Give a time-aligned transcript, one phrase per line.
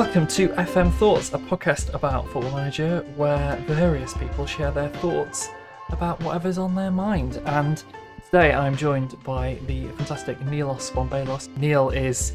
[0.00, 5.50] Welcome to FM Thoughts, a podcast about Football Manager where various people share their thoughts
[5.90, 7.36] about whatever's on their mind.
[7.44, 7.84] And
[8.24, 11.54] today I'm joined by the fantastic Neilosbombeilos.
[11.58, 12.32] Neil is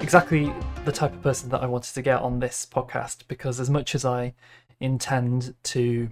[0.00, 0.52] exactly
[0.84, 3.94] the type of person that I wanted to get on this podcast because, as much
[3.94, 4.34] as I
[4.80, 6.10] intend to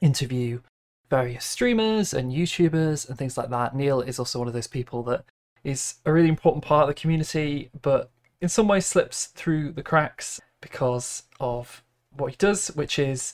[0.00, 0.62] interview
[1.10, 5.02] various streamers and YouTubers and things like that, Neil is also one of those people
[5.02, 5.26] that
[5.64, 8.10] is a really important part of the community, but
[8.44, 11.82] in some ways slips through the cracks because of
[12.14, 13.32] what he does, which is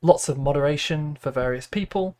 [0.00, 2.16] lots of moderation for various people,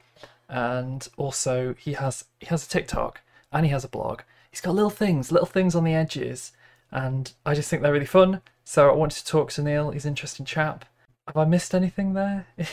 [0.47, 4.21] and also he has he has a TikTok and he has a blog.
[4.51, 6.53] He's got little things, little things on the edges,
[6.91, 8.43] and I just think they're really fun.
[8.63, 9.91] So I wanted to talk to Neil.
[9.93, 10.85] He's an interesting chap.
[11.29, 12.47] Have I missed anything there?
[12.59, 12.67] I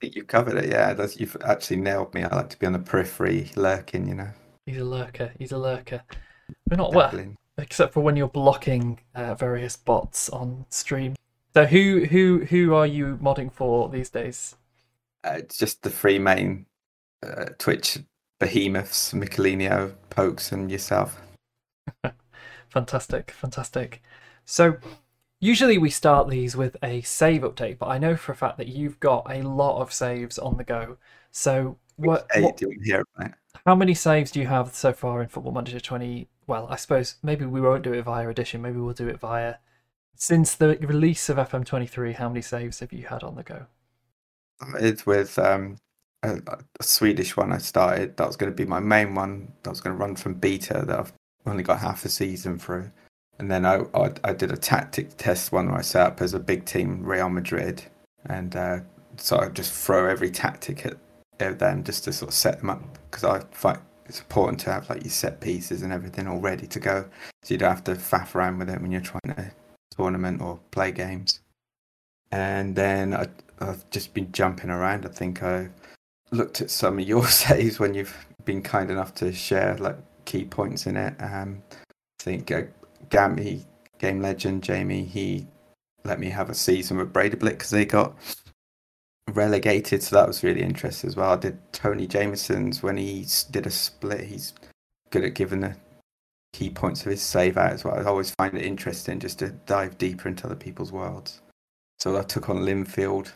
[0.00, 0.70] think you've covered it.
[0.70, 2.22] Yeah, that's, you've actually nailed me.
[2.22, 4.06] I like to be on the periphery, lurking.
[4.06, 4.30] You know.
[4.66, 5.32] He's a lurker.
[5.36, 6.02] He's a lurker.
[6.70, 11.14] We're not well except for when you're blocking uh, various bots on stream.
[11.54, 14.56] So who who who are you modding for these days?
[15.24, 16.66] Uh, it's just the three main
[17.22, 17.98] uh, Twitch
[18.40, 21.20] behemoths: Mikaelinho, Pokes, and yourself.
[22.68, 24.02] fantastic, fantastic.
[24.44, 24.78] So
[25.40, 28.68] usually we start these with a save update, but I know for a fact that
[28.68, 30.96] you've got a lot of saves on the go.
[31.30, 32.26] So what?
[32.38, 33.32] what here, right?
[33.66, 37.16] How many saves do you have so far in Football Manager 20 well, I suppose
[37.22, 38.62] maybe we won't do it via edition.
[38.62, 39.56] Maybe we'll do it via.
[40.14, 43.66] Since the release of FM23, how many saves have you had on the go?
[44.78, 45.78] It's with um,
[46.22, 46.38] a,
[46.78, 48.16] a, Swedish one I started.
[48.16, 49.52] That was going to be my main one.
[49.62, 50.84] That was going to run from beta.
[50.86, 51.12] That I've
[51.46, 52.90] only got half a season through.
[53.38, 56.34] And then I, I, I did a tactic test one where I set up as
[56.34, 57.82] a big team Real Madrid,
[58.26, 58.80] and uh,
[59.16, 62.98] so I just throw every tactic at them just to sort of set them up
[63.10, 63.78] because I fight
[64.12, 67.06] it's important to have like your set pieces and everything all ready to go,
[67.42, 69.50] so you don't have to faff around with it when you're trying to
[69.96, 71.40] tournament or play games.
[72.30, 73.28] And then I,
[73.58, 75.06] I've just been jumping around.
[75.06, 75.70] I think I
[76.30, 78.14] looked at some of your saves when you've
[78.44, 81.14] been kind enough to share like key points in it.
[81.18, 82.64] Um, I think uh,
[83.08, 83.64] Gammy,
[83.98, 85.46] Game Legend, Jamie, he
[86.04, 88.14] let me have a season with Breidablik because they got
[89.30, 91.32] relegated, so that was really interesting as well.
[91.32, 94.24] I did Tony Jameson's when he did a split.
[94.24, 94.52] He's
[95.10, 95.76] good at giving the
[96.52, 97.98] key points of his save out as well.
[97.98, 101.40] I always find it interesting just to dive deeper into other people's worlds.
[101.98, 103.32] So I took on Linfield.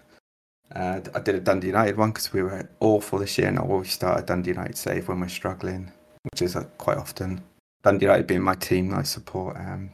[0.74, 3.62] Uh, I did a Dundee United one because we were awful this year, and I
[3.62, 5.92] always start a Dundee United save when we're struggling,
[6.22, 7.42] which is uh, quite often.
[7.82, 9.56] Dundee United being my team I support.
[9.56, 9.90] Um,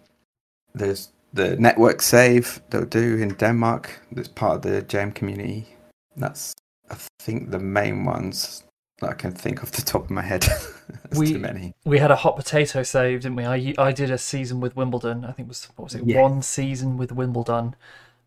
[0.75, 4.01] there's the network save they'll do in Denmark.
[4.13, 5.67] That's part of the JM community
[6.17, 6.55] that's,
[6.91, 8.65] I think, the main ones
[9.00, 10.47] that I can think off the top of my head.
[11.17, 11.75] we, too many.
[11.84, 13.45] We had a hot potato save, didn't we?
[13.45, 15.25] I, I did a season with Wimbledon.
[15.25, 16.05] I think it was what was it?
[16.05, 16.23] Yeah.
[16.23, 17.75] One season with Wimbledon,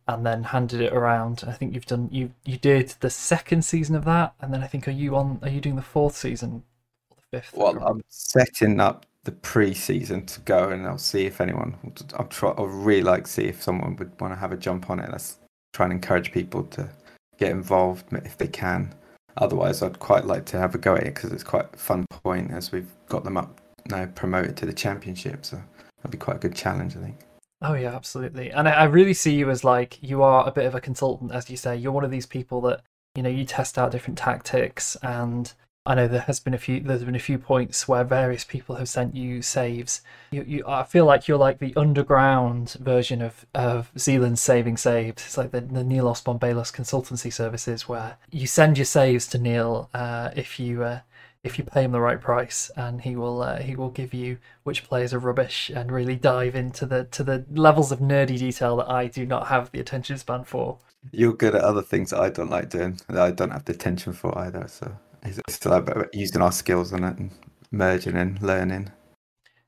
[0.08, 1.44] and then handed it around.
[1.48, 4.68] I think you've done you you did the second season of that, and then I
[4.68, 5.40] think are you on?
[5.42, 6.64] Are you doing the fourth season?
[7.10, 7.54] Or the fifth?
[7.56, 11.76] Well, I'm setting up the pre-season to go, and I'll see if anyone.
[12.18, 12.54] I'll try.
[12.58, 15.10] I'll really like see if someone would want to have a jump on it.
[15.12, 15.38] Let's
[15.74, 16.90] try and encourage people to
[17.38, 18.94] get involved if they can.
[19.38, 22.06] Otherwise, I'd quite like to have a go at it because it's quite a fun
[22.10, 23.60] point as we've got them up
[23.90, 25.46] now promoted to the championship.
[25.46, 25.62] So
[25.98, 27.20] that'd be quite a good challenge, I think.
[27.62, 28.52] Oh yeah, absolutely.
[28.52, 31.32] And I, I really see you as like you are a bit of a consultant,
[31.32, 31.76] as you say.
[31.76, 32.82] You're one of these people that
[33.16, 35.54] you know you test out different tactics and
[35.88, 36.80] I know there has been a few.
[36.80, 40.02] There's been a few points where various people have sent you saves.
[40.32, 45.24] You, you, I feel like you're like the underground version of of Zealand's saving saves.
[45.24, 50.32] It's like the the Neilosbombeilos consultancy services, where you send your saves to Neil uh,
[50.36, 51.00] if you uh,
[51.44, 54.40] if you pay him the right price, and he will uh, he will give you
[54.64, 58.78] which players are rubbish and really dive into the to the levels of nerdy detail
[58.78, 60.80] that I do not have the attention span for.
[61.12, 63.00] You're good at other things that I don't like doing.
[63.08, 64.68] That I don't have the attention for either.
[64.68, 67.32] So it's still about using our skills on it and
[67.72, 68.92] merging and learning.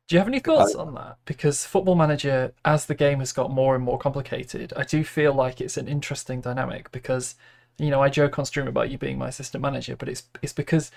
[0.08, 1.18] Do you have any thoughts on that?
[1.26, 5.34] Because Football Manager, as the game has got more and more complicated, I do feel
[5.34, 7.36] like it's an interesting dynamic because,
[7.78, 10.54] you know, I joke on stream about you being my assistant manager, but it's it's
[10.54, 10.92] because,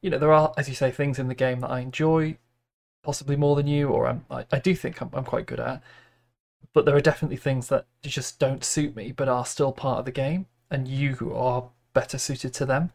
[0.00, 2.38] you know, there are, as you say, things in the game that I enjoy,
[3.02, 5.82] possibly more than you, or I'm, I, I do think I'm, I'm quite good at.
[6.72, 10.04] But there are definitely things that just don't suit me, but are still part of
[10.06, 12.92] the game, and you are better suited to them.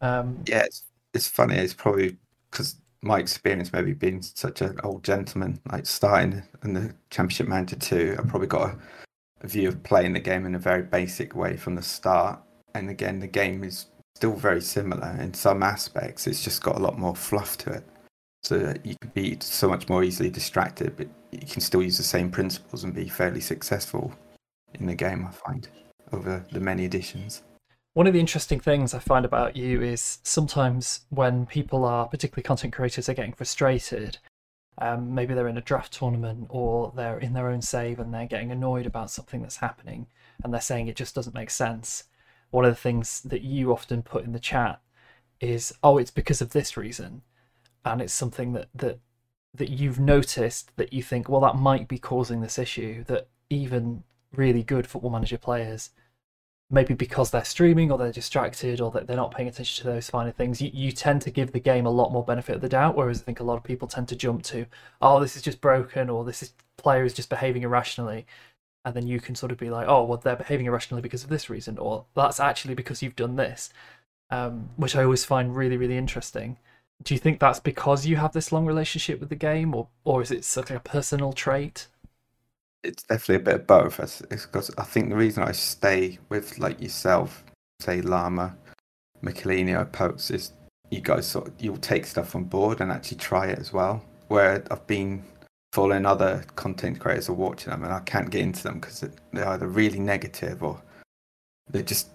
[0.00, 1.56] Um, yeah, it's, it's funny.
[1.56, 2.16] It's probably
[2.50, 7.76] because my experience maybe being such an old gentleman, like starting in the Championship Manager
[7.76, 8.78] 2, I probably got a,
[9.42, 12.40] a, view of playing the game in a very basic way from the start.
[12.74, 16.26] And again, the game is still very similar in some aspects.
[16.26, 17.84] It's just got a lot more fluff to it.
[18.42, 22.02] so you can be so much more easily distracted, but you can still use the
[22.02, 24.12] same principles and be fairly successful
[24.74, 25.26] in the game.
[25.26, 25.68] I find
[26.12, 27.42] over the many editions.
[27.92, 32.44] One of the interesting things I find about you is sometimes when people are, particularly
[32.44, 34.18] content creators, are getting frustrated.
[34.78, 38.26] Um, maybe they're in a draft tournament or they're in their own save and they're
[38.26, 40.06] getting annoyed about something that's happening
[40.42, 42.04] and they're saying it just doesn't make sense.
[42.50, 44.80] One of the things that you often put in the chat
[45.40, 47.22] is, "Oh, it's because of this reason,"
[47.84, 49.00] and it's something that that
[49.54, 53.04] that you've noticed that you think, well, that might be causing this issue.
[53.04, 55.90] That even really good football manager players
[56.70, 60.08] maybe because they're streaming or they're distracted or that they're not paying attention to those
[60.08, 62.68] finer things, you, you tend to give the game a lot more benefit of the
[62.68, 62.96] doubt.
[62.96, 64.66] Whereas I think a lot of people tend to jump to,
[65.02, 68.24] oh, this is just broken or this is, player is just behaving irrationally.
[68.84, 71.28] And then you can sort of be like, oh, well, they're behaving irrationally because of
[71.28, 73.70] this reason, or that's actually because you've done this,
[74.30, 76.56] um, which I always find really, really interesting.
[77.02, 80.22] Do you think that's because you have this long relationship with the game, or or
[80.22, 81.88] is it of a personal trait?
[82.82, 84.00] It's definitely a bit of both.
[84.00, 87.44] It's because I think the reason I stay with like yourself,
[87.80, 88.56] say Llama,
[89.22, 90.52] Mikaelinho, Pokes, is
[90.90, 94.02] you guys sort of, you'll take stuff on board and actually try it as well.
[94.28, 95.24] Where I've been
[95.72, 99.48] following other content creators or watching them, and I can't get into them because they're
[99.48, 100.80] either really negative or
[101.68, 102.10] they're just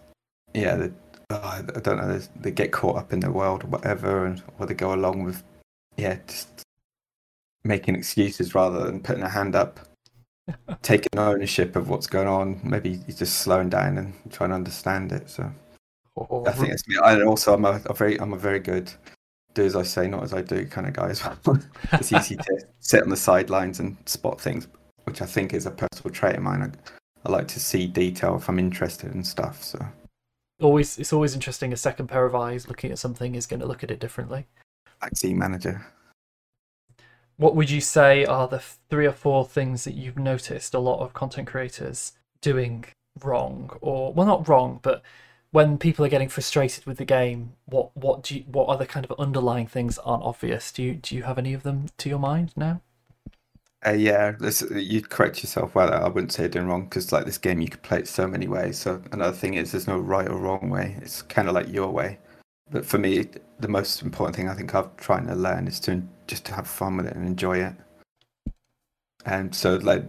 [0.53, 0.91] yeah, they
[1.29, 4.65] oh, I don't know, they get caught up in the world or whatever, and or
[4.65, 5.43] they go along with
[5.97, 6.63] yeah, just
[7.63, 9.79] making excuses rather than putting a hand up
[10.81, 12.59] taking ownership of what's going on.
[12.63, 15.29] Maybe he's just slowing down and trying to understand it.
[15.29, 15.51] So
[16.47, 16.97] I think it's me.
[17.03, 18.91] And also, I'm a, a, very, I'm a very good
[19.53, 21.37] do as I say, not as I do kind of guy as well.
[21.93, 24.67] it's easy to sit on the sidelines and spot things,
[25.05, 26.61] which I think is a personal trait of mine.
[26.61, 29.63] I, I like to see detail if I'm interested in stuff.
[29.63, 29.83] So
[30.61, 31.73] always, it's always interesting.
[31.73, 34.45] A second pair of eyes looking at something is going to look at it differently.
[35.01, 35.85] Vaccine manager
[37.37, 38.59] what would you say are the
[38.89, 42.85] three or four things that you've noticed a lot of content creators doing
[43.23, 43.71] wrong?
[43.81, 45.01] Or well not wrong but
[45.51, 48.85] when people are getting frustrated with the game what what do you, what are the
[48.85, 50.71] kind of underlying things aren't obvious?
[50.71, 52.81] Do you do you have any of them to your mind now?
[53.85, 54.33] Uh, yeah
[54.71, 57.83] you correct yourself well i wouldn't say doing wrong because like this game you could
[57.83, 58.79] play it so many ways.
[58.79, 60.95] So another thing is there's no right or wrong way.
[61.01, 62.17] It's kind of like your way.
[62.71, 63.27] But for me,
[63.59, 66.67] the most important thing I think I'm trying to learn is to just to have
[66.67, 67.73] fun with it and enjoy it.
[69.25, 70.03] And so, like,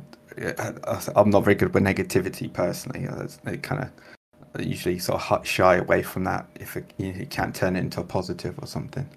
[1.16, 3.08] I'm not very good with negativity personally.
[3.46, 3.90] It kind of
[4.64, 7.80] usually sort of shy away from that if it, you, know, you can't turn it
[7.80, 9.08] into a positive or something.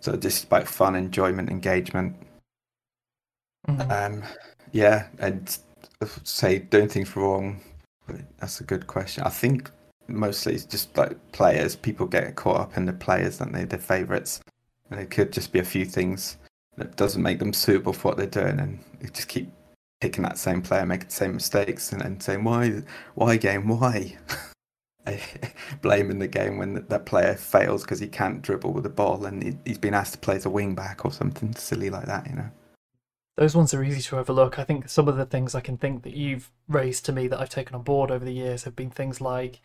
[0.00, 2.16] So just about fun, enjoyment, engagement.
[3.68, 3.90] Mm-hmm.
[3.90, 4.22] Um,
[4.72, 5.58] yeah, and
[6.24, 7.60] say doing things wrong.
[8.38, 9.22] That's a good question.
[9.24, 9.70] I think
[10.08, 11.76] mostly it's just like players.
[11.76, 13.64] People get caught up in the players, don't they?
[13.64, 14.40] Their favourites.
[14.90, 16.36] And it could just be a few things
[16.76, 19.50] that doesn't make them suitable for what they're doing, and they just keep
[20.00, 22.82] picking that same player, making the same mistakes, and then saying, "Why,
[23.14, 23.68] why game?
[23.68, 24.16] Why?"
[25.82, 29.58] blaming the game when that player fails because he can't dribble with the ball and
[29.64, 32.36] he's been asked to play as a wing back or something silly like that, you
[32.36, 32.50] know.
[33.36, 34.58] Those ones are easy to overlook.
[34.58, 37.40] I think some of the things I can think that you've raised to me that
[37.40, 39.60] I've taken on board over the years have been things like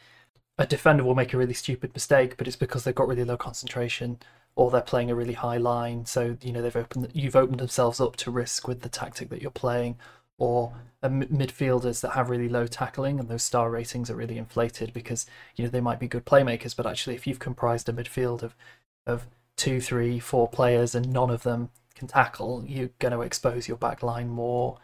[0.57, 3.37] a defender will make a really stupid mistake, but it's because they've got really low
[3.37, 4.19] concentration
[4.55, 6.05] or they're playing a really high line.
[6.05, 9.41] So you know they've opened you've opened themselves up to risk with the tactic that
[9.41, 9.97] you're playing,
[10.37, 15.27] or midfielders that have really low tackling and those star ratings are really inflated because
[15.55, 18.55] you know they might be good playmakers, but actually if you've comprised a midfield of
[19.05, 23.67] of two, three, four players and none of them can tackle, you're going to expose
[23.67, 24.77] your back line more.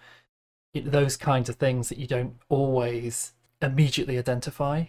[0.73, 4.85] Those kinds of things that you don't always immediately identify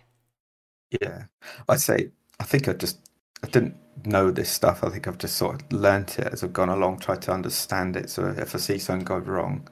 [1.00, 1.24] yeah,
[1.68, 2.98] I'd say I think I just
[3.42, 4.84] I didn't know this stuff.
[4.84, 7.96] I think I've just sort of learnt it as I've gone along, tried to understand
[7.96, 8.10] it.
[8.10, 9.68] So if I see something go wrong,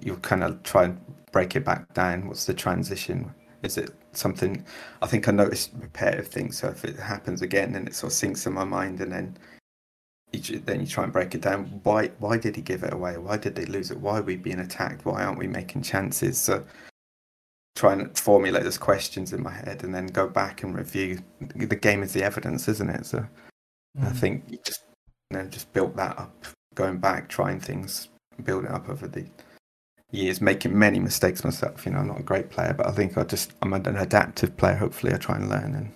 [0.00, 1.00] you kind of try and
[1.32, 2.26] break it back down.
[2.28, 3.32] What's the transition?
[3.62, 4.64] Is it something?
[5.02, 6.58] I think I noticed repetitive things.
[6.58, 9.36] So if it happens again, then it sort of sinks in my mind, and then
[10.32, 11.80] you, then you try and break it down.
[11.82, 13.18] Why why did he give it away?
[13.18, 14.00] Why did they lose it?
[14.00, 15.04] Why are we being attacked?
[15.04, 16.38] Why aren't we making chances?
[16.38, 16.64] So
[17.80, 21.18] try and formulate those questions in my head and then go back and review.
[21.56, 23.06] The game is the evidence, isn't it?
[23.06, 23.18] So
[23.98, 24.06] mm.
[24.06, 24.84] I think you just
[25.30, 28.08] you know just built that up, going back, trying things,
[28.44, 29.24] building up over the
[30.10, 31.86] years, making many mistakes myself.
[31.86, 34.58] You know, I'm not a great player, but I think I just I'm an adaptive
[34.58, 34.76] player.
[34.76, 35.94] Hopefully, I try and learn and.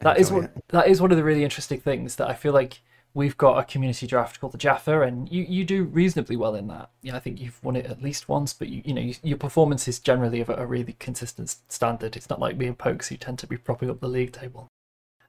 [0.00, 0.50] That is what it.
[0.68, 2.80] that is one of the really interesting things that I feel like
[3.14, 6.66] we've got a community draft called the Jaffa, and you, you do reasonably well in
[6.68, 6.90] that.
[7.02, 9.38] Yeah, I think you've won it at least once, but you, you know you, your
[9.38, 12.16] performance is generally of a, really consistent standard.
[12.16, 14.68] It's not like me and Pokes who tend to be propping up the league table.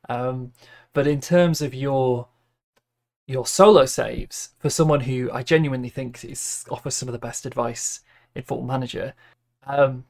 [0.10, 0.54] Um,
[0.94, 2.28] but in terms of your
[3.28, 7.46] your solo saves for someone who I genuinely think is offers some of the best
[7.46, 8.02] advice
[8.36, 9.14] in Football Manager.
[9.66, 10.06] Um,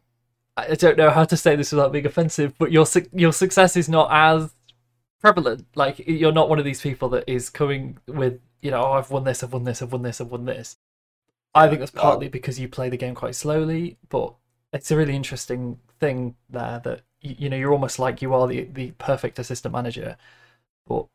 [0.58, 3.90] I don't know how to say this without being offensive, but your your success is
[3.90, 4.52] not as
[5.26, 5.66] prevalent.
[5.76, 9.10] Like you're not one of these people that is coming with you know oh, I've
[9.10, 10.78] won this, I've won this, I've won this, I've won this.
[11.56, 14.34] I think that's partly because you play the game quite slowly, but
[14.74, 18.48] it's a really interesting thing there that you, you know you're almost like you are
[18.48, 20.18] the the perfect assistant manager,
[20.86, 21.08] but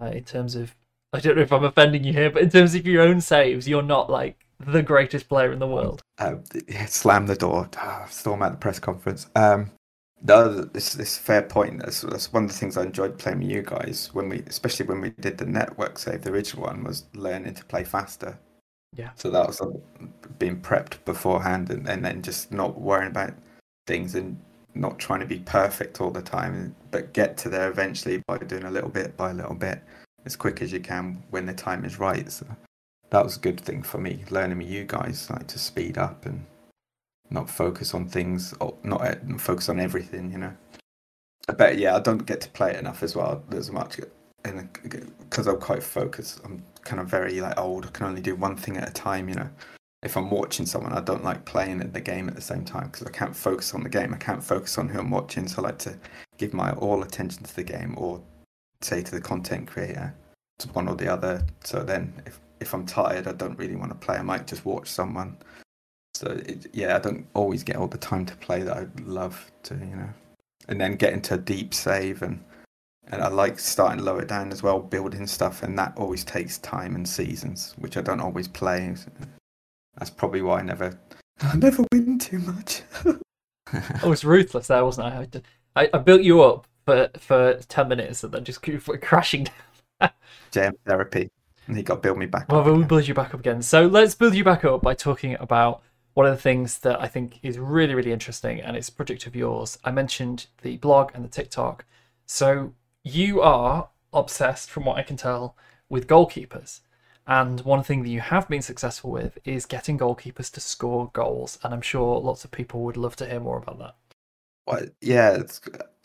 [0.00, 0.74] uh, in terms of
[1.12, 3.68] I don't know if I'm offending you here, but in terms of your own saves,
[3.68, 6.02] you're not like the greatest player in the world.
[6.18, 6.36] Uh,
[6.86, 9.28] slam the door, oh, storm at the press conference.
[9.36, 9.70] Um,
[10.26, 11.80] no, this this fair point.
[11.80, 14.86] That's, that's one of the things I enjoyed playing with you guys when we, especially
[14.86, 16.22] when we did the network save.
[16.22, 18.38] The original one was learning to play faster.
[18.96, 19.10] Yeah.
[19.16, 19.60] So that was
[20.38, 23.34] being prepped beforehand, and, and then just not worrying about
[23.86, 24.40] things and
[24.74, 28.64] not trying to be perfect all the time, but get to there eventually by doing
[28.64, 29.82] a little bit by a little bit
[30.24, 32.32] as quick as you can when the time is right.
[32.32, 32.46] So
[33.10, 36.24] that was a good thing for me, learning with you guys, like to speed up
[36.24, 36.46] and
[37.34, 40.54] not focus on things, or not eh, focus on everything, you know.
[41.58, 44.00] But yeah, I don't get to play it enough as well as much,
[44.44, 44.72] and
[45.18, 47.84] because I'm quite focused, I'm kind of very like old.
[47.84, 49.50] I can only do one thing at a time, you know.
[50.02, 53.06] If I'm watching someone, I don't like playing the game at the same time because
[53.06, 54.12] I can't focus on the game.
[54.12, 55.98] I can't focus on who I'm watching, so I like to
[56.36, 58.22] give my all attention to the game or
[58.82, 60.14] say to the content creator
[60.58, 61.44] to one or the other.
[61.64, 64.16] So then, if if I'm tired, I don't really want to play.
[64.16, 65.36] I might just watch someone.
[66.14, 69.50] So it, yeah, I don't always get all the time to play that I'd love
[69.64, 70.10] to, you know.
[70.68, 72.42] And then get into a deep save and
[73.08, 76.94] and I like starting lower down as well, building stuff, and that always takes time
[76.94, 78.94] and seasons, which I don't always play.
[79.98, 80.98] That's probably why I never
[81.42, 82.82] I never win too much.
[83.72, 85.26] Oh, I was ruthless there, wasn't I?
[85.74, 88.62] I, I built you up for for ten minutes and then just
[89.02, 89.48] crashing
[90.00, 90.10] down.
[90.52, 91.30] Jam therapy,
[91.66, 92.52] and he got to build me back.
[92.52, 93.62] Well, we'll build you back up again.
[93.62, 95.82] So let's build you back up by talking about
[96.14, 99.26] one of the things that I think is really really interesting, and it's a project
[99.26, 99.78] of yours.
[99.84, 101.84] I mentioned the blog and the TikTok.
[102.26, 105.56] So you are obsessed, from what I can tell,
[105.88, 106.80] with goalkeepers.
[107.26, 111.58] And one thing that you have been successful with is getting goalkeepers to score goals.
[111.62, 113.96] And I'm sure lots of people would love to hear more about that.
[114.66, 115.42] Well, yeah,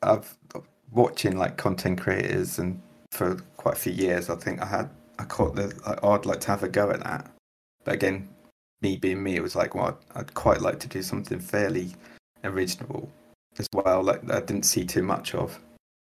[0.01, 0.37] I've
[0.91, 4.29] watching like content creators and for quite a few years.
[4.29, 5.73] I think I had I caught the
[6.03, 7.31] I'd like to have a go at that.
[7.83, 8.29] But again,
[8.81, 11.91] me being me, it was like, well, I'd quite like to do something fairly
[12.43, 13.09] original
[13.57, 14.03] as well.
[14.03, 15.59] Like I didn't see too much of.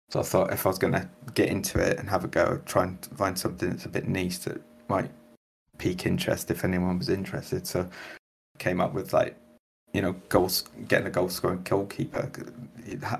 [0.10, 2.62] So I thought if I was going to get into it and have a go,
[2.66, 5.12] try and find something that's a bit niche that might
[5.78, 7.68] pique interest if anyone was interested.
[7.68, 7.88] So
[8.58, 9.36] came up with like,
[9.94, 12.32] you know, goals, getting a goal scoring goalkeeper.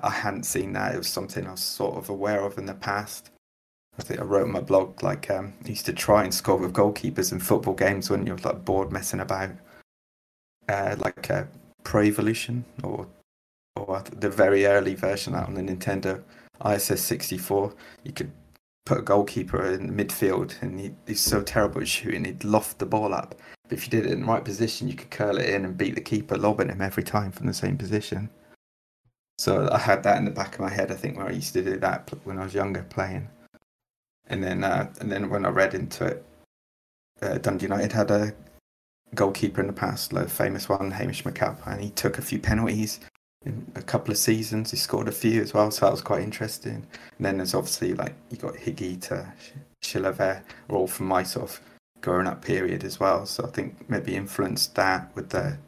[0.02, 0.94] I hadn't seen that.
[0.94, 3.30] It was something I was sort of aware of in the past.
[3.98, 6.56] I think I wrote on my blog like um, I used to try and score
[6.56, 9.50] with goalkeepers in football games when you're like bored messing about,
[10.68, 11.44] uh, like uh,
[11.82, 13.06] Pro Evolution or
[13.76, 16.22] or the very early version out on the Nintendo
[16.64, 18.32] ISS 64, you could
[18.84, 22.78] put a goalkeeper in the midfield and he, he's so terrible at shooting, he'd loft
[22.78, 23.34] the ball up.
[23.68, 25.76] But if you did it in the right position, you could curl it in and
[25.76, 28.30] beat the keeper, lobbing him every time from the same position.
[29.38, 31.52] So I had that in the back of my head, I think, where I used
[31.52, 33.28] to do that when I was younger playing.
[34.28, 36.24] And then, uh, and then when I read into it,
[37.22, 38.34] uh, Dundee United had a
[39.14, 43.00] goalkeeper in the past, a famous one, Hamish McAlpine, and he took a few penalties
[43.44, 44.70] in a couple of seasons.
[44.70, 46.86] He scored a few as well, so that was quite interesting.
[47.16, 49.32] And then there's obviously like you got Higuita,
[49.82, 51.60] Chilavert, all from my sort of
[52.00, 53.26] growing up period as well.
[53.26, 55.58] So I think maybe influenced that with the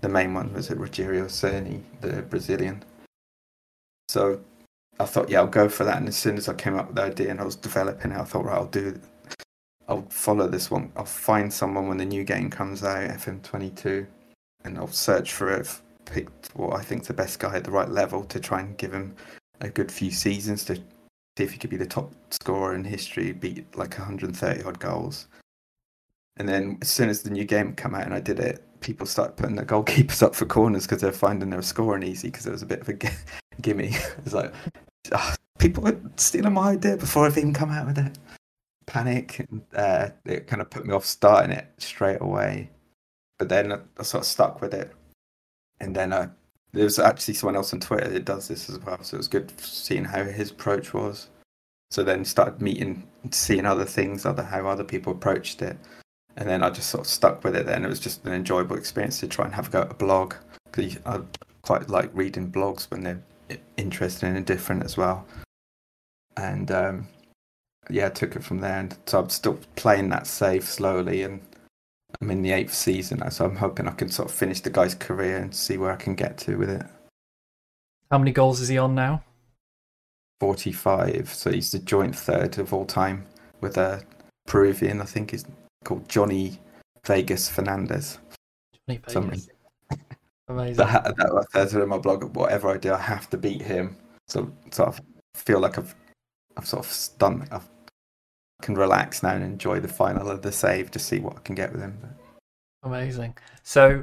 [0.00, 2.82] the main one was it Rogério Ceni, the Brazilian.
[4.08, 4.40] So
[5.00, 5.98] I thought, yeah, I'll go for that.
[5.98, 8.18] And as soon as I came up with the idea and I was developing it,
[8.18, 9.00] I thought, right, I'll do.
[9.88, 10.92] I'll follow this one.
[10.96, 14.06] I'll find someone when the new game comes out, FM22,
[14.64, 15.80] and I'll search for it
[16.10, 18.92] picked what I think the best guy at the right level to try and give
[18.92, 19.14] him
[19.60, 20.82] a good few seasons to see
[21.38, 25.28] if he could be the top scorer in history, beat like 130 odd goals.
[26.36, 29.06] And then as soon as the new game came out and I did it, people
[29.06, 32.46] started putting the goalkeepers up for corners because they're finding they were scoring easy because
[32.46, 32.94] it was a bit of a
[33.60, 33.88] gimme.
[34.24, 34.52] it's like
[35.12, 38.18] oh, people were stealing my idea before I've even come out with it.
[38.86, 39.46] Panic.
[39.74, 42.70] Uh, it kind of put me off starting it straight away.
[43.38, 44.92] But then I, I sort of stuck with it
[45.80, 46.28] and then uh,
[46.72, 49.02] there was actually someone else on Twitter that does this as well.
[49.02, 51.28] So it was good seeing how his approach was.
[51.90, 55.76] So then started meeting, seeing other things, other how other people approached it,
[56.36, 57.66] and then I just sort of stuck with it.
[57.66, 59.94] Then it was just an enjoyable experience to try and have a go at a
[59.94, 61.20] blog because I
[61.62, 63.22] quite like reading blogs when they're
[63.76, 65.26] interesting and different as well.
[66.36, 67.08] And um,
[67.88, 71.40] yeah, I took it from there, and so I'm still playing that save slowly, and
[72.20, 74.70] I'm in the eighth season now, so I'm hoping I can sort of finish the
[74.70, 76.86] guy's career and see where I can get to with it.
[78.10, 79.22] How many goals is he on now?
[80.40, 83.26] 45, so he's the joint third of all time
[83.60, 84.02] with a
[84.46, 85.44] Peruvian, I think he's
[85.84, 86.58] called Johnny
[87.06, 88.18] Vegas Fernandez.
[88.88, 89.48] Johnny Vegas.
[90.50, 90.78] Amazing.
[90.78, 93.96] That, that I said in my blog, whatever I do, I have to beat him.
[94.26, 95.00] So sort of
[95.36, 95.94] feel like I've
[96.56, 97.46] I've sort of done.
[97.52, 97.68] I've,
[98.60, 101.40] I can relax now and enjoy the final of the save to see what I
[101.40, 101.96] can get with him.
[102.82, 103.36] Amazing.
[103.62, 104.02] So,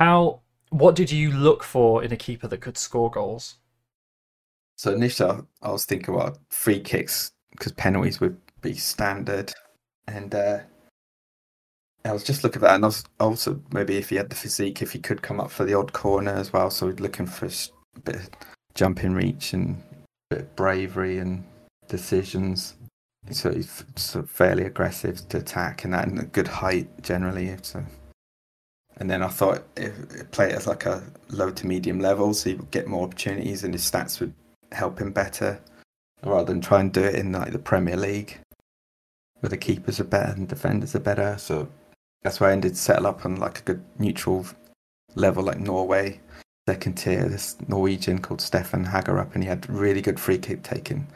[0.00, 0.40] how?
[0.70, 3.56] What did you look for in a keeper that could score goals?
[4.76, 9.52] So initially, I was thinking about free kicks because penalties would be standard,
[10.08, 10.58] and uh,
[12.06, 14.36] I was just looking at that, and I was also maybe if he had the
[14.36, 16.70] physique, if he could come up for the odd corner as well.
[16.70, 18.30] So looking for a bit of
[18.74, 19.82] jumping reach and
[20.30, 21.44] a bit of bravery and
[21.88, 22.74] decisions.
[23.30, 27.56] So he's sort of fairly aggressive to attack and that, and a good height generally.
[27.62, 27.82] So,
[28.98, 32.50] and then I thought if play it as like a low to medium level, so
[32.50, 34.34] he would get more opportunities and his stats would
[34.72, 35.58] help him better,
[36.22, 38.38] rather than try and do it in like the Premier League,
[39.40, 41.38] where the keepers are better and defenders are better.
[41.38, 41.66] So
[42.24, 44.46] that's why I ended settle up on like a good neutral
[45.14, 46.20] level like Norway,
[46.66, 47.28] second tier.
[47.28, 51.06] This Norwegian called Stefan Hagerup, and he had really good free kick taking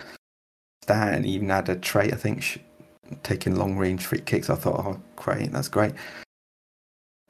[0.87, 2.59] that, and even had a trait I think sh-
[3.23, 4.51] taking long range free kicks.
[4.51, 5.95] I thought, oh great, that's great.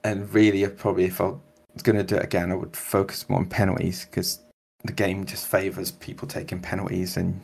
[0.05, 1.29] And really, probably if I
[1.73, 4.41] was going to do it again, I would focus more on penalties because
[4.85, 7.41] the game just favors people taking penalties and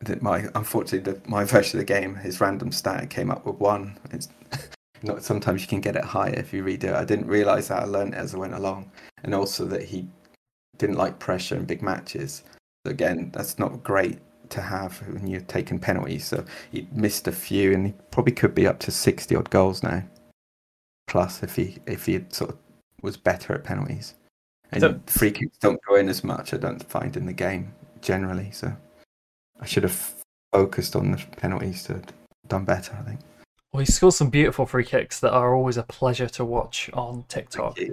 [0.00, 3.56] that my unfortunately the, my version of the game his random stat came up with
[3.56, 4.28] one it's
[5.02, 6.94] not sometimes you can get it higher if you redo it.
[6.94, 8.90] I didn't realize that i learned it as i went along.
[9.24, 10.08] And also that he
[10.78, 12.42] didn't like pressure in big matches.
[12.84, 14.18] So again that's not great
[14.50, 16.26] to have when you're taking penalties.
[16.26, 19.82] So he missed a few and he probably could be up to 60 odd goals
[19.82, 20.02] now.
[21.06, 22.58] Plus if he if he sort of
[23.02, 24.14] was better at penalties.
[24.72, 27.72] And So- free kicks don't go in as much i don't find in the game
[28.02, 28.50] generally.
[28.52, 28.76] So
[29.60, 30.14] i should have
[30.52, 32.04] focused on the penalties to have
[32.48, 33.20] done better i think
[33.72, 37.24] Well, he scores some beautiful free kicks that are always a pleasure to watch on
[37.28, 37.78] TikTok.
[37.78, 37.88] yeah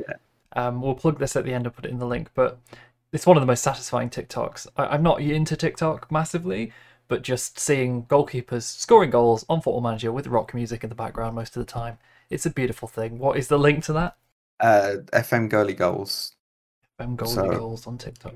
[0.53, 2.57] Um, we'll plug this at the end and put it in the link, but
[3.11, 4.67] it's one of the most satisfying TikToks.
[4.75, 6.73] I- I'm not into TikTok massively,
[7.07, 11.35] but just seeing goalkeepers scoring goals on Football Manager with rock music in the background
[11.35, 13.19] most of the time, it's a beautiful thing.
[13.19, 14.17] What is the link to that?
[14.59, 16.33] uh, fm goalie goals
[16.97, 18.33] Um, goalie So- goals on TikTok.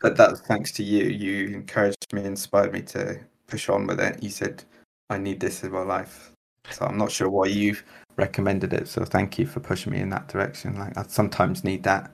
[0.00, 1.04] But that's thanks to you.
[1.04, 4.20] You encouraged me, inspired me to push on with it.
[4.20, 4.64] You said,
[5.08, 6.31] I need this in my life.
[6.70, 7.76] So I'm not sure why you
[8.16, 8.88] recommended it.
[8.88, 10.78] So thank you for pushing me in that direction.
[10.78, 12.10] Like I sometimes need that.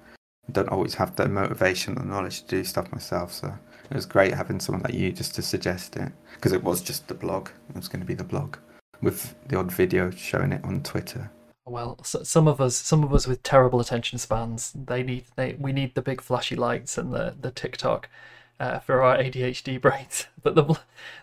[0.49, 3.33] I don't always have the motivation or knowledge to do stuff myself.
[3.33, 3.53] So
[3.91, 6.13] it was great having someone like you just to suggest it.
[6.35, 7.51] Because it was just the blog.
[7.69, 8.57] It was going to be the blog
[9.03, 11.31] with the odd video showing it on Twitter.
[11.67, 15.55] Well, so, some of us, some of us with terrible attention spans, they need, they,
[15.59, 18.09] we need the big flashy lights and the the TikTok
[18.61, 20.27] uh, for our ADHD brains.
[20.43, 20.79] But the,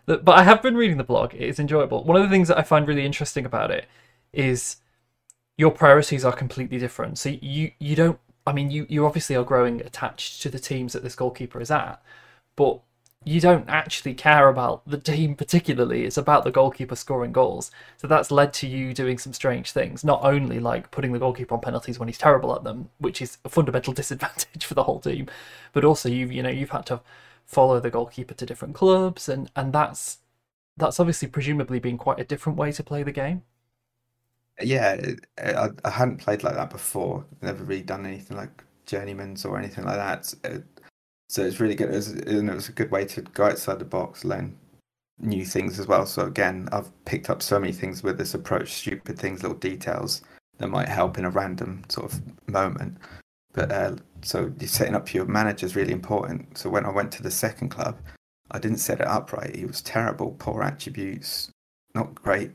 [0.05, 1.33] the, but I have been reading the blog.
[1.33, 2.03] It is enjoyable.
[2.03, 3.87] One of the things that I find really interesting about it
[4.33, 4.77] is
[5.57, 7.17] your priorities are completely different.
[7.17, 8.19] So you you don't.
[8.47, 11.71] I mean, you you obviously are growing attached to the teams that this goalkeeper is
[11.71, 12.01] at,
[12.55, 12.79] but
[13.25, 16.05] you don't actually care about the team particularly.
[16.05, 17.71] It's about the goalkeeper scoring goals.
[17.97, 20.03] So that's led to you doing some strange things.
[20.03, 23.39] Not only like putting the goalkeeper on penalties when he's terrible at them, which is
[23.43, 25.27] a fundamental disadvantage for the whole team,
[25.73, 27.01] but also you've you know you've had to
[27.45, 30.19] follow the goalkeeper to different clubs, and and that's
[30.77, 33.43] that's obviously presumably been quite a different way to play the game.
[34.61, 35.01] Yeah,
[35.37, 37.25] I, I hadn't played like that before.
[37.41, 40.33] Never really done anything like journeymans or anything like that.
[41.29, 41.89] So, it's really good.
[41.89, 44.57] It was, and it was a good way to go outside the box, learn
[45.19, 46.05] new things as well.
[46.05, 50.21] So again, I've picked up so many things with this approach, stupid things, little details
[50.57, 52.97] that might help in a random sort of moment.
[53.53, 56.57] But uh, so setting up your manager is really important.
[56.57, 57.97] So when I went to the second club,
[58.51, 59.55] I didn't set it up right.
[59.55, 61.49] He was terrible, poor attributes,
[61.93, 62.51] not great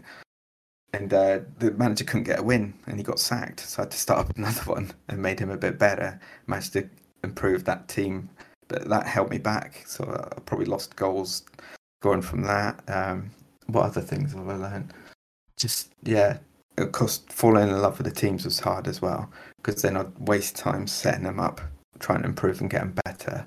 [0.93, 3.91] and uh, the manager couldn't get a win and he got sacked so i had
[3.91, 6.89] to start up another one and made him a bit better managed to
[7.25, 8.29] improve that team
[8.71, 11.43] but that held me back so i probably lost goals
[12.01, 13.31] going from that um,
[13.67, 14.95] what other things have i learned
[15.59, 16.39] just yeah
[16.79, 20.19] of course falling in love with the teams was hard as well because then i'd
[20.29, 21.61] waste time setting them up
[21.99, 23.47] trying to improve and get them better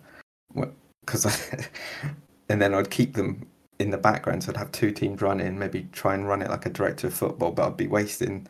[1.01, 1.51] because
[2.49, 3.43] and then i'd keep them
[3.79, 4.43] in the background.
[4.43, 7.13] So I'd have two teams running, maybe try and run it like a director of
[7.13, 8.47] football, but I'd be wasting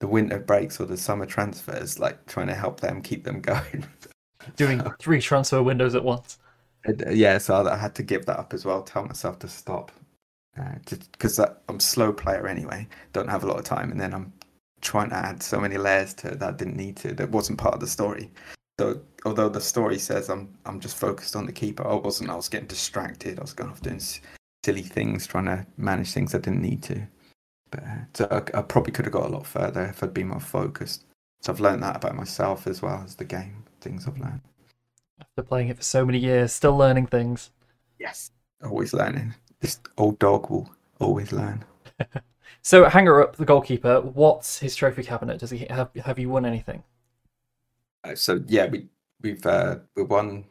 [0.00, 3.86] the winter breaks or the summer transfers, like trying to help them keep them going.
[4.56, 6.38] Doing three transfer windows at once.
[6.86, 8.82] Uh, yeah, so I had to give that up as well.
[8.82, 9.90] Tell myself to stop.
[10.58, 14.14] uh, just because I'm slow player anyway, don't have a lot of time, and then
[14.14, 14.32] I'm
[14.80, 17.12] trying to add so many layers to it that I didn't need to.
[17.14, 18.30] That wasn't part of the story.
[18.78, 22.30] So although the story says I'm I'm just focused on the keeper, I wasn't.
[22.30, 23.38] I was getting distracted.
[23.38, 24.00] I was going off doing
[24.64, 27.06] silly things, trying to manage things I didn't need to.
[27.70, 30.28] But uh, so I, I, probably could have got a lot further if I'd been
[30.28, 31.04] more focused.
[31.40, 33.64] So I've learned that about myself as well as the game.
[33.86, 34.40] Things I've learned
[35.20, 37.50] after playing it for so many years, still learning things.
[37.98, 38.30] Yes,
[38.64, 39.34] always learning.
[39.60, 40.70] This old dog will
[41.00, 41.64] always learn.
[42.62, 44.00] so, Hagerup the goalkeeper.
[44.00, 45.40] What's his trophy cabinet?
[45.40, 45.90] Does he have?
[46.04, 46.82] Have you won anything?
[48.04, 48.88] Uh, so yeah, we
[49.22, 50.44] we've uh, we won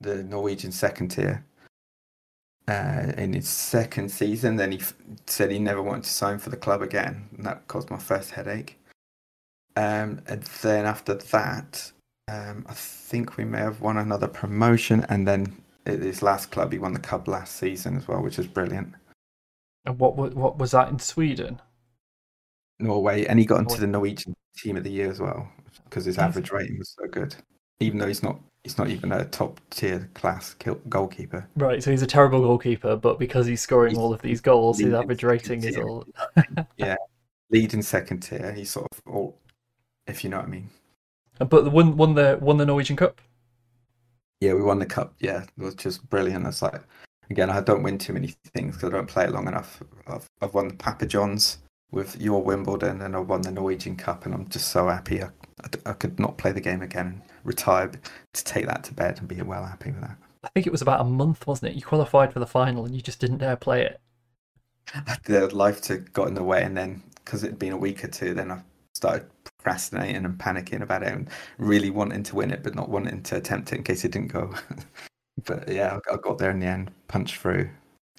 [0.00, 1.44] the Norwegian second tier
[2.68, 4.56] uh, in his second season.
[4.56, 4.94] Then he f-
[5.26, 8.30] said he never wanted to sign for the club again, and that caused my first
[8.30, 8.78] headache.
[9.76, 11.92] Um, and then after that,
[12.28, 16.72] um, I think we may have won another promotion, and then at his last club,
[16.72, 18.94] he won the cup last season as well, which is brilliant.
[19.86, 21.60] And what what was that in Sweden?
[22.78, 25.48] Norway, and he got into the Norwegian team of the year as well
[25.84, 27.34] because his average rating was so good.
[27.80, 30.54] Even though he's not he's not even a top tier class
[30.88, 31.48] goalkeeper.
[31.56, 34.78] Right, so he's a terrible goalkeeper, but because he's scoring he's all of these goals,
[34.78, 36.04] his average rating is all.
[36.76, 36.96] yeah,
[37.50, 38.52] leading second tier.
[38.52, 39.38] He's sort of all,
[40.06, 40.70] if you know what I mean.
[41.38, 43.20] But won won the won the Norwegian Cup.
[44.40, 45.14] Yeah, we won the cup.
[45.18, 46.46] Yeah, it was just brilliant.
[46.46, 46.80] It's like
[47.30, 49.82] again, I don't win too many things because I don't play it long enough.
[50.06, 51.58] I've, I've won the Papa Johns
[51.90, 55.22] with your Wimbledon, and I won the Norwegian Cup, and I'm just so happy.
[55.22, 55.28] I,
[55.64, 57.90] I, I could not play the game again and retire
[58.32, 60.16] to take that to bed and be well happy with that.
[60.44, 61.76] I think it was about a month, wasn't it?
[61.76, 64.00] You qualified for the final and you just didn't dare play it.
[65.24, 68.04] the life to got in the way, and then because it had been a week
[68.04, 68.62] or two, then I
[68.94, 73.22] started procrastinating and panicking about it and really wanting to win it, but not wanting
[73.22, 74.54] to attempt it in case it didn't go.
[75.44, 77.68] but yeah, I got there in the end, punched through.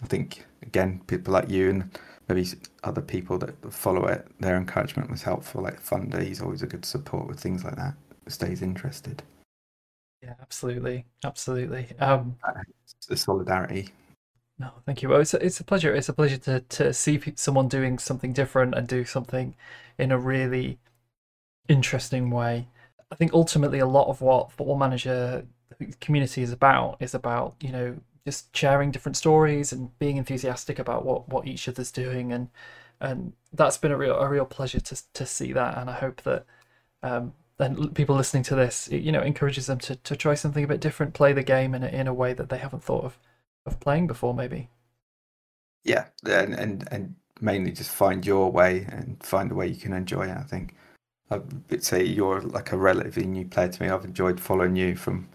[0.04, 2.48] I think again, people like you and maybe
[2.84, 5.62] other people that follow it, their encouragement was helpful.
[5.62, 7.96] Like Thunder, he's always a good support with things like that.
[8.28, 9.24] Stays interested.
[10.22, 11.88] Yeah, absolutely, absolutely.
[12.00, 12.36] Um,
[13.08, 13.90] the solidarity.
[14.60, 15.10] No, thank you.
[15.10, 15.96] Well, it's a, it's a pleasure.
[15.96, 19.56] It's a pleasure to to see someone doing something different and do something
[19.98, 20.78] in a really
[21.70, 22.68] interesting way.
[23.12, 25.48] I think ultimately a lot of what Football Manager
[26.02, 31.06] community is about is about you know just sharing different stories and being enthusiastic about
[31.06, 32.34] what what each other's doing.
[32.34, 32.50] And
[33.02, 35.78] and that's been a real a real pleasure to to see that.
[35.78, 36.46] And I hope that
[37.04, 40.68] um then people listening to this you know encourages them to to try something a
[40.68, 43.20] bit different play the game in a, in a way that they haven't thought of
[43.66, 44.70] of playing before maybe.
[45.84, 49.94] Yeah and and and mainly just find your way and find the way you can
[49.94, 50.76] enjoy it I think
[51.32, 51.40] I
[51.70, 53.90] would say you're like a relatively new player to me.
[53.90, 55.28] I've enjoyed following you from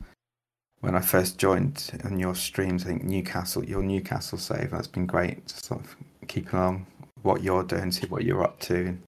[0.80, 2.84] when I first joined on your streams.
[2.84, 5.46] I think Newcastle, your Newcastle save, that's been great.
[5.48, 6.86] To sort of keep along
[7.22, 9.02] what you're doing, see what you're up to, and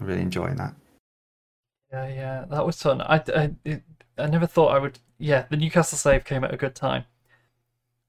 [0.00, 0.74] I'm really enjoying that.
[1.92, 3.02] Yeah, yeah, that was fun.
[3.02, 3.82] I, I, it,
[4.16, 4.98] I never thought I would.
[5.18, 7.04] Yeah, the Newcastle save came at a good time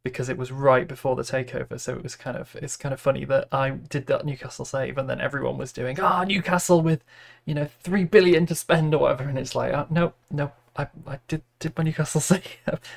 [0.04, 1.80] because it was right before the takeover.
[1.80, 4.98] So it was kind of it's kind of funny that I did that Newcastle save,
[4.98, 7.04] and then everyone was doing ah oh, Newcastle with,
[7.46, 10.88] you know, three billion to spend or whatever, and it's like oh, no, no, I
[11.08, 12.44] I did did my Newcastle save.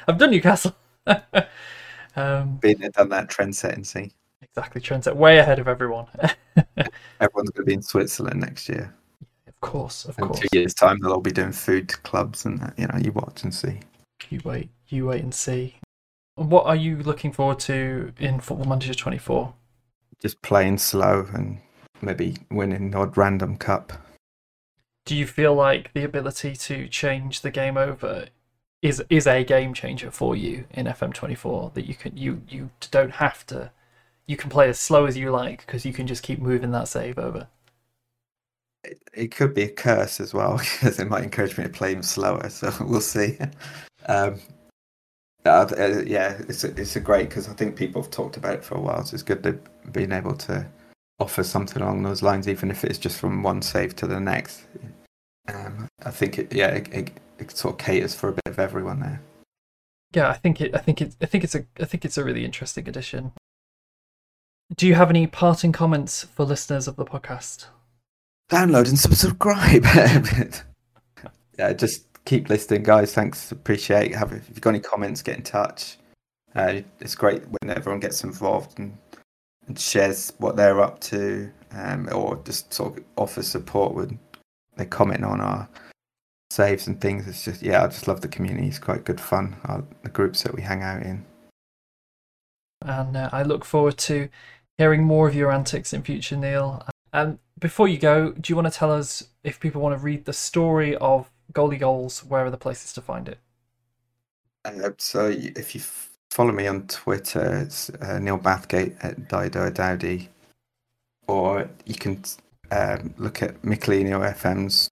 [0.07, 0.75] I've done Newcastle.
[2.17, 4.11] um, Been done that trend setting, see.
[4.43, 6.07] Exactly, trend set way ahead of everyone.
[7.21, 8.95] Everyone's going to be in Switzerland next year.
[9.47, 10.19] Of course, of course.
[10.19, 10.41] in course.
[10.41, 12.75] Two years' time, they'll all be doing food clubs, and that.
[12.79, 13.81] you know, you watch and see.
[14.31, 15.77] You wait, you wait and see.
[16.37, 19.55] What are you looking forward to in Football Manager 24?
[20.21, 21.61] Just playing slow and
[22.03, 23.93] maybe winning odd random cup.
[25.07, 28.27] Do you feel like the ability to change the game over
[28.83, 33.13] is is a game changer for you in FM24 that you can you you don't
[33.13, 33.71] have to
[34.27, 36.87] you can play as slow as you like because you can just keep moving that
[36.87, 37.49] save over.
[38.85, 41.95] It, it could be a curse as well because it might encourage me to play
[41.95, 42.51] him slower.
[42.51, 43.39] So we'll see.
[44.09, 44.39] Um,
[45.47, 48.55] uh, uh, yeah, it's a, it's a great because I think people have talked about
[48.55, 49.05] it for a while.
[49.05, 49.59] So it's good to
[49.93, 50.67] being able to
[51.19, 54.67] offer something along those lines, even if it's just from one save to the next.
[55.49, 58.59] Um, I think it, yeah, it, it, it, sort of caters for a bit of
[58.59, 59.21] everyone there.
[60.13, 60.75] Yeah, I think it.
[60.75, 61.17] I think it.
[61.21, 61.65] I think it's a.
[61.81, 63.33] I think it's a really interesting addition.
[64.75, 67.67] Do you have any parting comments for listeners of the podcast?
[68.51, 69.85] Download and subscribe.
[71.59, 73.15] yeah, just keep listening, guys.
[73.15, 74.15] Thanks, appreciate.
[74.15, 75.97] Have if you've got any comments, get in touch.
[76.55, 78.97] Uh, it's great when everyone gets involved and,
[79.67, 84.19] and shares what they're up to, um, or just sort of offers support when
[84.77, 85.69] they comment on our
[86.51, 87.27] saves and things.
[87.27, 88.69] It's just yeah, I just love the community.
[88.69, 89.57] It's quite good fun.
[89.65, 91.25] Our, the groups that we hang out in.
[92.83, 94.29] And uh, I look forward to
[94.77, 96.87] hearing more of your antics in future, Neil.
[97.13, 100.27] And before you go, do you want to tell us if people want to read
[100.27, 103.39] the story of Goalie Goals, where are the places to find it?
[104.67, 105.81] Uh, so if you
[106.31, 110.29] follow me on Twitter, it's uh, Neil Bathgate at Dido Dowdy,
[111.27, 112.23] or you can
[112.71, 114.91] um, look at Mikaelinho FM's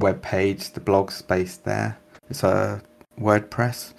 [0.00, 0.72] webpage.
[0.72, 1.98] The blog's based there.
[2.30, 2.80] It's a
[3.18, 3.94] WordPress.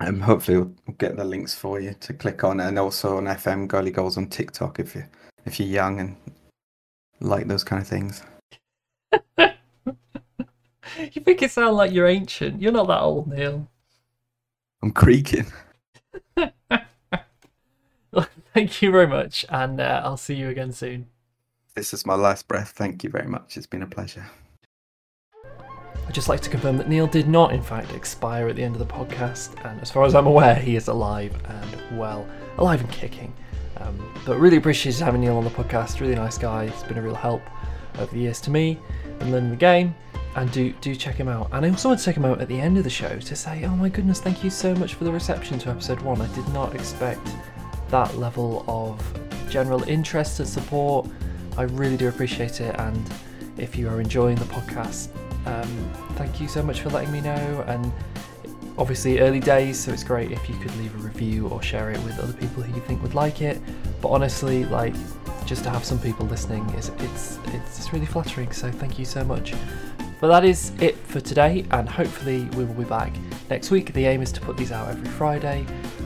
[0.00, 3.26] Um, hopefully we'll we'll get the links for you to click on, and also on
[3.26, 5.04] FM Goalie Goals on TikTok if you
[5.44, 6.16] if you're young and
[7.20, 8.22] like those kind of things.
[10.98, 12.60] You make it sound like you're ancient.
[12.60, 13.68] You're not that old, Neil.
[14.82, 15.46] I'm creaking.
[18.54, 21.06] Thank you very much, and uh, I'll see you again soon.
[21.74, 22.70] This is my last breath.
[22.76, 23.56] Thank you very much.
[23.56, 24.26] It's been a pleasure.
[26.06, 28.74] I'd just like to confirm that Neil did not, in fact, expire at the end
[28.74, 32.26] of the podcast, and as far as I'm aware, he is alive and well,
[32.58, 33.32] alive and kicking.
[33.78, 36.00] Um, but really appreciate having Neil on the podcast.
[36.00, 36.68] Really nice guy.
[36.68, 37.42] He's been a real help
[37.98, 38.78] over the years to me
[39.20, 39.94] in learning the game.
[40.34, 41.50] And do do check him out.
[41.52, 43.36] And I also want to check him out at the end of the show to
[43.36, 46.20] say, oh my goodness, thank you so much for the reception to episode one.
[46.22, 47.28] I did not expect
[47.88, 48.98] that level of
[49.50, 51.06] general interest and support.
[51.58, 52.74] I really do appreciate it.
[52.78, 53.12] And
[53.58, 55.08] if you are enjoying the podcast,
[55.46, 57.64] um, thank you so much for letting me know.
[57.66, 57.92] And
[58.78, 62.02] obviously, early days, so it's great if you could leave a review or share it
[62.04, 63.60] with other people who you think would like it.
[64.00, 64.94] But honestly, like
[65.44, 68.52] just to have some people listening is it's it's really flattering.
[68.52, 69.52] So thank you so much.
[70.22, 73.12] But that is it for today, and hopefully we will be back
[73.50, 73.92] next week.
[73.92, 75.64] The aim is to put these out every Friday.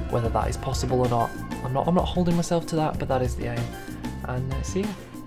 [0.09, 1.31] Whether that is possible or not,
[1.63, 3.61] I'm not I'm not holding myself to that, but that is the aim.
[4.25, 4.83] And uh, so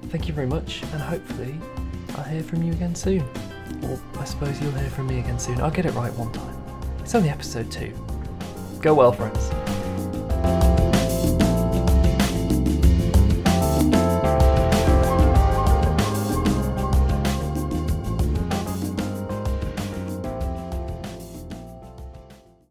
[0.08, 1.56] thank you very much, and hopefully
[2.15, 3.21] I'll hear from you again soon.
[3.84, 5.62] Or I suppose you'll hear from me again soon.
[5.62, 6.60] I'll get it right one time.
[7.02, 7.93] It's only episode two.
[8.82, 9.52] Go well, friends.